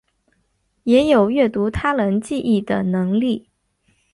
[0.81, 3.49] 也有阅读他人记忆的能力。